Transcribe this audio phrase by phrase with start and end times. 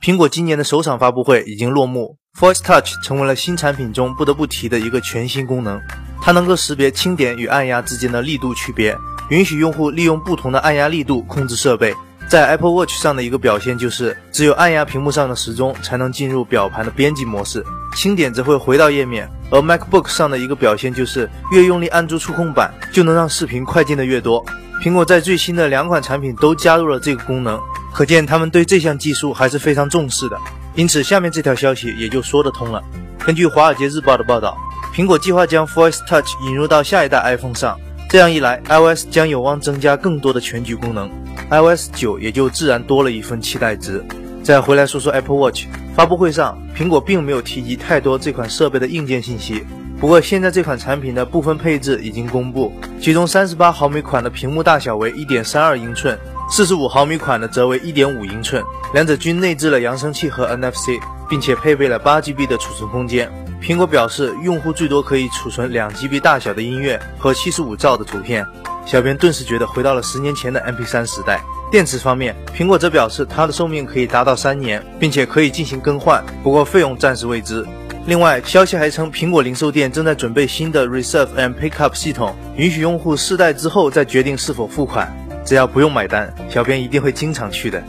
[0.00, 5.80] 苹果今年的首场发布会已经落幕，Voice Touch 成为了新产品中不得不提的一个全新功能。
[6.22, 8.96] 它能够识别轻点与按压之间的力度区别，
[9.30, 11.94] 允许用户利用不同的按压力度控制设备。
[12.30, 17.66] 在 Apple Watch 上的一个表现就是，只有按压屏幕上的时钟才能进入表盘的编辑模式，
[17.96, 19.28] 轻点则会回到页面。
[19.50, 24.44] 而 MacBook 上的一个表现就是，越用力按住触控板，就能让视频快进的越多。
[24.80, 27.58] 苹果在最新的两款产品都加入了这个功能。
[27.92, 30.38] 可见他们对这项技术还是非常重视的，
[30.76, 32.80] 因此下面这条消息也就说得通了。
[33.26, 34.56] 根据《华尔街日报》的报道，
[34.94, 37.76] 苹果计划将 Voice Touch 引入到下一代 iPhone 上，
[38.08, 41.10] 这样一来，iOS 将有望增加更多的全局功能
[41.48, 44.04] ，iOS 九也就自然多了一份期待值。
[44.42, 49.64] 再回来说说 Apple Watch，发布会上，苹果并没有提及太多这款设备的硬件信息。
[50.00, 56.18] 不过现在这款产品的部分配置已经公布，其中三十八毫米款的屏幕大小为一点三二英寸。
[56.52, 63.30] 四十五毫米款的则为一点五英寸，两者均内置了扬声器和 NFC，并且配备了八 GB 的储存空间。
[63.62, 68.44] 苹果表示，用户最多可以储存两 GB 大小的音乐和七十五兆的图片。
[68.90, 71.40] 小编顿时觉得回到了十年前的 MP3 时代。
[71.70, 77.64] 电池方面，苹果则表示它的寿命可以达到三年，并且可以进行更换，不过费用暂时未知。
[78.06, 85.08] 另外，消息还称，苹果零售店正在准备新的 Reserve and Pickup 系统，允许用户试戴之后再决定是否付款。
[85.46, 87.80] 只要不用买单，小编一定会经常去的。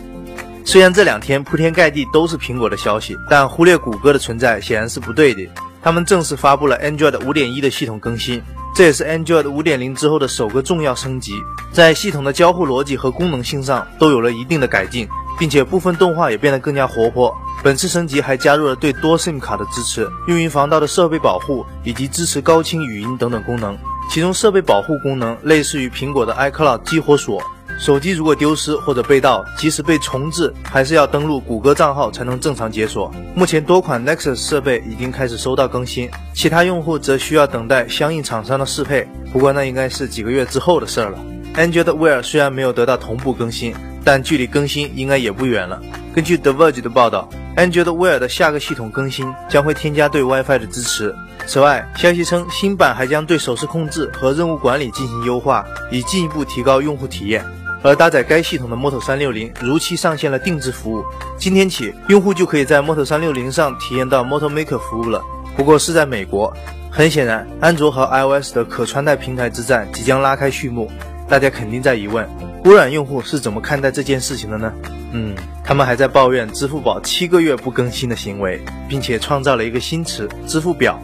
[0.64, 5.50] 虽然这两天铺天盖地都是苹果的消息，但忽略谷歌的存在显然是不对的。
[5.82, 8.40] 他们正式发布了 Android 5.1的系统更新，
[8.82, 11.36] 这也是 Android 5.0之后的首个重要升级，
[11.72, 15.08] 在系统的交互逻辑和功能性上都有了一定的改进，
[15.38, 17.32] 并且部分动画也变得更加活泼。
[17.62, 23.78] 本次升级还加入了对多 SIM 卡的支持、用于防盗的设备保护以及支持高清语音等等功能。
[24.10, 27.40] 其中设备保护功能类似于苹果的 iCloud 激活锁，
[27.82, 33.12] 手机如果丢失或者被盗，即使被重置，还是要登录谷歌账号才能正常解锁。
[33.34, 41.18] 目前多款 Nexus 设备已经开始收到更新，其他用户则需要等待相应厂商的适配，不过那应该是几个月之后的事儿了。
[41.56, 43.74] Android Wear 虽然没有得到同步更新，
[44.04, 45.82] 但距离更新应该也不远了。
[46.14, 47.28] 根据 The Verge 的报道
[47.58, 51.16] ，Android Wear 的下个系统更新将会添加对 WiFi 的支持。
[51.48, 57.44] 此外，消息称新版还将对手势控制和任务管理进行优化，以进一步提高用户体验。
[57.84, 61.04] 而搭载该系统的 Moto 360如期上线了定制服务，
[61.38, 65.22] 今天起，用户就可以在 Moto 360上体验到 Moto Maker 服务了。
[65.56, 66.54] 不过是在美国。
[66.94, 70.92] 很显然，安卓和 iOS 的可穿戴平台之战即将拉开序幕。
[71.30, 72.28] 大家肯定在疑问，
[72.66, 74.74] 微软用户是怎么看待这件事情的呢？
[75.14, 78.60] 嗯，他们还在抱怨支付宝七个月不更新的行为，
[78.90, 81.00] 并且创造了一个新词“支付表”。